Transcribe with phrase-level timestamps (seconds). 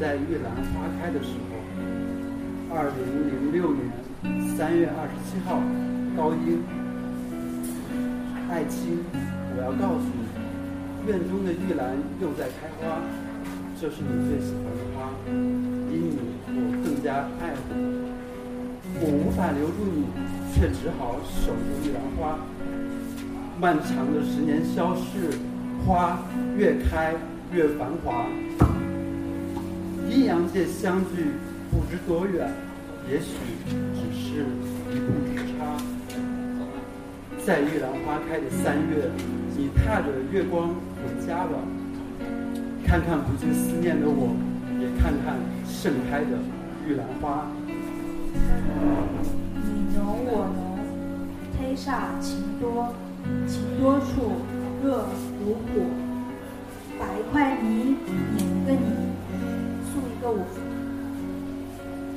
[0.00, 1.56] 在玉兰花开的时候。
[2.68, 2.98] 二零
[3.30, 3.88] 零六年
[4.56, 5.62] 三月二十七号，
[6.16, 6.60] 高音，
[8.50, 8.98] 爱卿，
[9.56, 13.00] 我要告诉你，院中的玉兰又在开花，
[13.80, 15.08] 这是你最喜欢的花，
[15.88, 16.18] 因你
[16.48, 17.72] 我更加爱护。
[19.00, 20.04] 我无法留住你，
[20.52, 22.36] 却只好守住玉兰花。
[23.58, 25.38] 漫长的十年消逝，
[25.86, 26.18] 花
[26.58, 27.14] 越开
[27.52, 28.26] 越繁华。
[30.08, 31.32] 阴阳界相距，
[31.70, 32.48] 不知多远，
[33.10, 33.26] 也许
[33.92, 34.46] 只是
[34.92, 35.76] 一步之差。
[37.44, 39.10] 在玉兰花开的三月，
[39.56, 41.58] 你踏着月光回家了，
[42.86, 44.34] 看看不尽思念的我，
[44.80, 46.38] 也看看盛开的
[46.88, 47.50] 玉兰花。
[49.54, 50.78] 你侬我侬，
[51.58, 52.94] 黑煞情多，
[53.46, 54.40] 情多处
[54.84, 55.04] 热
[55.40, 56.05] 如火。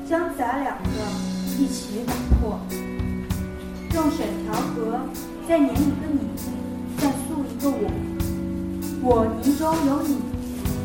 [0.09, 0.89] 将咱两个
[1.57, 2.59] 一起打破。
[3.93, 4.99] 用水调和，
[5.47, 6.19] 再碾一个你，
[6.97, 7.89] 再塑一个我。
[9.01, 10.17] 我泥中有你，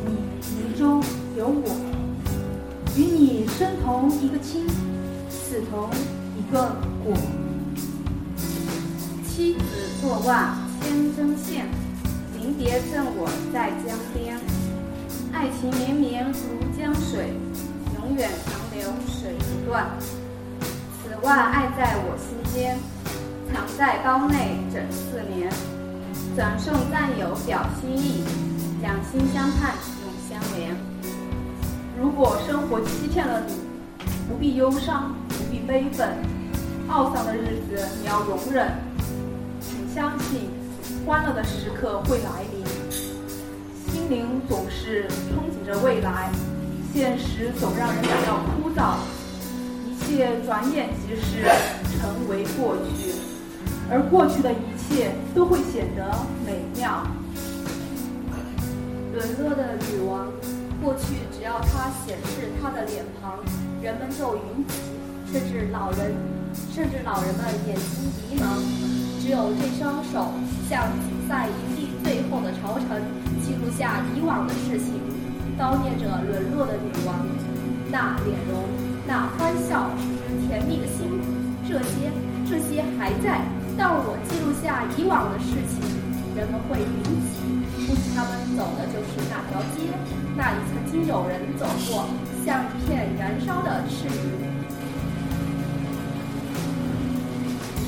[0.06, 0.08] 你
[0.56, 1.02] 泥中
[1.36, 1.77] 有我，
[2.96, 4.66] 与你生同一个亲，
[5.28, 5.90] 死同
[6.38, 7.12] 一个果。
[9.28, 9.60] 妻子
[10.00, 11.66] 作袜先针线，
[19.75, 19.91] 水不断。
[21.03, 22.78] 此外爱在我心间，
[23.53, 25.50] 藏在包内整四年。
[26.36, 28.25] 转送战友表心意，
[28.80, 30.75] 两心相盼永相连。
[32.00, 33.55] 如果生活欺骗了你，
[34.28, 36.08] 不必忧伤，不必悲愤，
[36.89, 38.72] 懊丧的日子你要容忍。
[39.61, 40.51] 请相信，
[41.06, 42.64] 欢乐的时刻会来临。
[43.92, 46.33] 心灵总是憧憬着未来，
[46.92, 48.96] 现实总让人感到枯燥。
[50.05, 51.48] 一切转眼即逝，
[51.97, 53.17] 成为过去，
[53.91, 56.05] 而过去的一切都会显得
[56.45, 57.07] 美妙。
[59.15, 60.29] 沦落的女王，
[60.83, 63.41] 过去只要她显示她的脸庞，
[63.81, 64.77] 人们就云集，
[65.33, 66.13] 甚至老人，
[66.71, 68.61] 甚至老人们眼睛迷茫。
[69.23, 70.29] 只有这双手，
[70.69, 73.01] 像比赛营地最后的朝臣，
[73.41, 75.01] 记录下以往的事情，
[75.59, 77.25] 叨念着沦落的女王，
[77.91, 78.61] 那脸容，
[79.07, 79.91] 那欢笑，
[80.48, 81.20] 甜蜜的心，
[81.69, 82.11] 这些，
[82.48, 83.42] 这些还在。
[83.77, 85.83] 当我记录下以往的事情，
[86.35, 87.37] 人们会云集。
[87.87, 89.92] 估计他们走的就是那条街，
[90.37, 92.09] 那里曾经有人走过，
[92.47, 94.41] 像一片燃烧的赤云。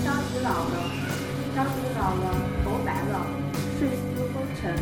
[0.05, 0.77] 当你老了，
[1.57, 2.25] 当你老了，
[2.63, 3.25] 头白了，
[3.79, 4.03] 睡思
[4.35, 4.75] 风尘。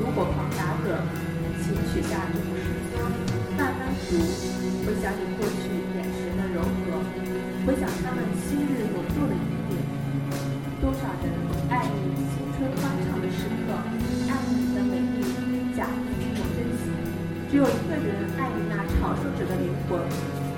[0.00, 1.02] 如果狂打者，
[1.60, 2.64] 请取下这部诗
[2.96, 3.04] 歌，
[3.58, 4.16] 慢慢读，
[4.98, 6.98] 想你过去眼神的柔和，
[7.64, 9.78] 回想他们昔日永驻的一点。
[10.80, 11.30] 多少人
[11.70, 13.78] 爱你青春欢畅的时刻，
[14.26, 15.22] 爱你的美丽，
[15.76, 16.90] 假意没有珍惜。
[17.50, 20.02] 只有一个人爱你那长寿者的灵魂，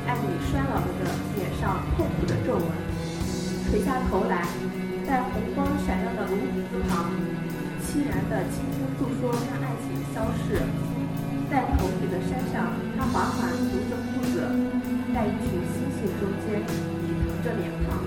[0.09, 1.05] 爱你衰老了的
[1.37, 2.65] 脸上痛苦的皱纹。
[3.69, 4.49] 垂下头来，
[5.07, 7.13] 在红光闪耀的炉子旁，
[7.85, 10.65] 凄然的轻声诉说那爱情消逝。
[11.51, 14.41] 在头顶的山上，他缓缓踱着步子，
[15.13, 17.99] 在一群星星中间，你疼着脸庞。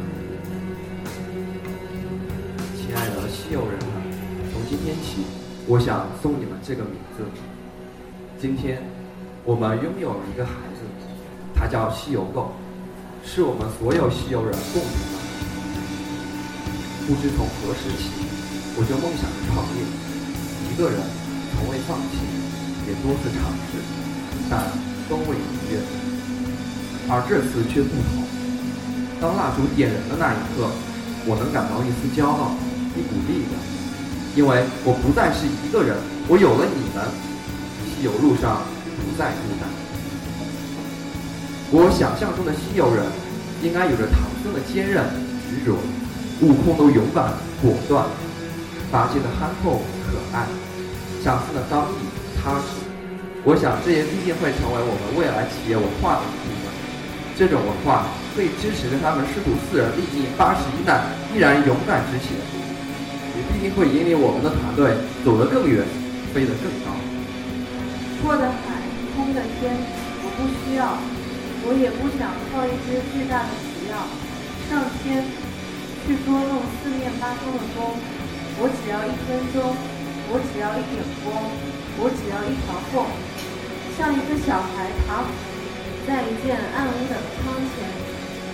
[2.77, 3.91] 亲爱的西游人们，
[4.53, 5.25] 从今天起，
[5.67, 7.25] 我想送你们这个名字。
[8.39, 8.81] 今天，
[9.43, 10.87] 我们拥有了一个孩子，
[11.53, 12.53] 他叫西游狗，
[13.25, 15.19] 是我们所有西游人共同的。
[17.05, 18.07] 不知从何时起，
[18.79, 19.83] 我就梦想着创业，
[20.71, 21.03] 一个人，
[21.51, 22.23] 从未放弃，
[22.87, 23.79] 也多次尝试，
[24.49, 24.63] 但
[25.09, 25.79] 都未如愿。
[27.09, 28.23] 而这次却不同，
[29.19, 30.71] 当蜡烛点燃的那一刻，
[31.25, 32.55] 我能感到一丝骄傲，
[32.95, 33.59] 一股力量，
[34.35, 35.95] 因为我不再是一个人，
[36.27, 37.03] 我有了你们，
[37.83, 38.63] 西游路上
[38.99, 39.67] 不再孤单。
[41.75, 43.03] 我想象中的西游人，
[43.63, 45.03] 应该有着唐僧的坚韧
[45.49, 45.75] 执着。
[46.41, 48.05] 悟空的勇敢果断，
[48.91, 50.47] 八戒的憨厚可爱，
[51.23, 52.07] 小四的刚毅
[52.43, 52.83] 踏实。
[53.47, 56.67] 我想这也必定会成为我们未来企业文化的一部分。
[57.39, 62.35] 这种文化会支持着他们师徒四人历尽八十一难，依然勇敢执行，
[63.33, 64.91] 也必定会引领我们的团队
[65.23, 65.87] 走得更远，
[66.35, 66.91] 飞得更高。
[68.19, 68.83] 阔的海，
[69.15, 69.73] 空的天，
[70.21, 70.99] 我不需要，
[71.63, 74.03] 我也不想靠一支巨大的石药
[74.67, 75.23] 上天。
[76.03, 77.95] 去捉弄四面八方的风，
[78.59, 79.71] 我只要一分钟，
[80.27, 81.31] 我只要一点光，
[81.99, 83.05] 我只要一条缝，
[83.97, 85.29] 像一个小孩爬
[86.07, 87.85] 在一件暗屋的窗前，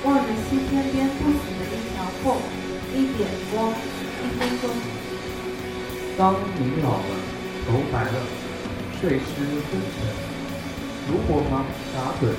[0.03, 2.35] 望着西天边不死的一条缝、
[2.93, 4.69] 一点光、一分钟。
[6.17, 7.11] 当你老了，
[7.65, 8.17] 头白了，
[8.99, 10.03] 睡湿昏沉，
[11.07, 11.63] 炉火旁
[11.95, 12.35] 打盹，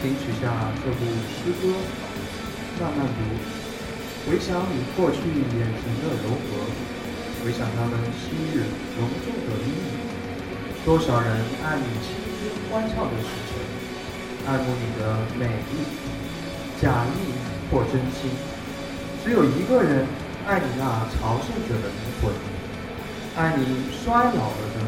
[0.00, 1.76] 请取下这部诗歌，
[2.80, 3.20] 慢慢读，
[4.24, 6.95] 回想你过去眼神的柔和，
[7.46, 8.66] 回想他们昔日
[8.98, 9.94] 隆重的阴影。
[10.84, 11.30] 多少人
[11.62, 13.54] 爱你青春欢笑的时辰，
[14.48, 15.86] 爱慕你的美丽，
[16.82, 17.30] 假意
[17.70, 18.28] 或真心。
[19.22, 20.08] 只有一个人
[20.44, 22.34] 爱你那朝圣者的灵魂，
[23.36, 24.82] 爱你衰老了的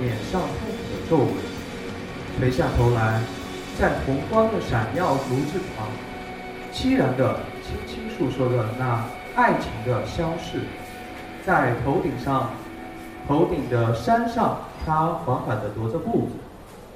[0.00, 1.34] 脸上痛苦的皱纹。
[2.40, 3.22] 垂下头来，
[3.78, 5.86] 在红光的闪耀竹字旁，
[6.74, 9.04] 凄然的轻轻诉说着那
[9.36, 10.58] 爱情的消逝，
[11.44, 12.50] 在头顶上，
[13.26, 14.58] 头顶的山上。
[14.86, 16.32] 他缓缓地踱着步子，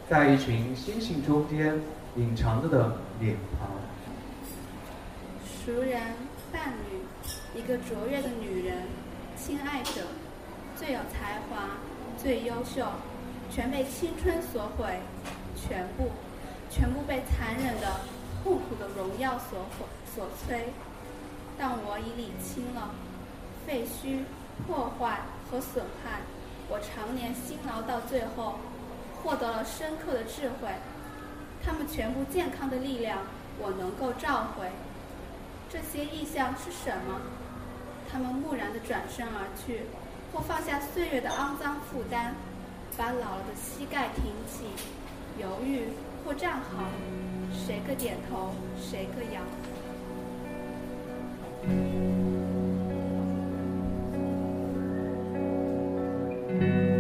[0.08, 1.78] 在一群星星中间
[2.16, 3.68] 隐藏着的脸庞。
[5.44, 6.00] 熟人
[6.50, 8.78] 伴侣，一个卓越的女人，
[9.36, 10.00] 亲爱者，
[10.74, 11.76] 最有才华，
[12.16, 12.86] 最优秀，
[13.50, 14.98] 全被青春所毁，
[15.54, 16.10] 全部，
[16.70, 18.00] 全部被残忍的、
[18.42, 20.58] 痛苦的荣耀所毁、所摧。
[21.58, 22.90] 但我已理清了，
[23.66, 24.20] 废墟、
[24.66, 25.20] 破坏
[25.50, 26.20] 和损害。
[26.68, 28.56] 我常年辛劳到最后，
[29.22, 30.68] 获得了深刻的智慧。
[31.64, 33.18] 他们全部健康的力量，
[33.58, 34.68] 我能够召回。
[35.70, 37.20] 这些意象是什么？
[38.12, 39.82] 他们木然地转身而去，
[40.32, 42.34] 或放下岁月的肮脏负担，
[42.96, 44.64] 把老了的膝盖挺起，
[45.40, 45.88] 犹豫
[46.24, 46.84] 或站好，
[47.52, 49.40] 谁个点头，谁个摇。
[56.54, 56.93] Amen.